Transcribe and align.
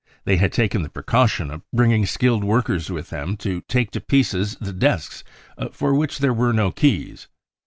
They 0.25 0.37
had 0.37 0.51
taken 0.51 0.81
the 0.81 0.89
precaution 0.89 1.51
of 1.51 1.61
bringing 1.71 2.07
skilled 2.07 2.43
workers 2.43 2.89
with 2.89 3.11
them 3.11 3.37
to 3.37 3.61
take 3.67 3.91
to 3.91 4.01
pieces 4.01 4.55
the 4.59 4.73
desks 4.73 5.23
for 5.73 5.93
which 5.93 6.17
there 6.17 6.33
were 6.33 6.53
no 6.53 6.71
keys. 6.71 7.27